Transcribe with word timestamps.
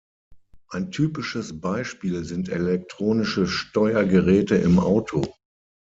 Ein 0.69 0.89
typisches 0.89 1.61
Beispiel 1.61 2.23
sind 2.23 2.49
elektronische 2.49 3.45
Steuergeräte 3.45 4.55
im 4.55 4.79
Auto. 4.79 5.31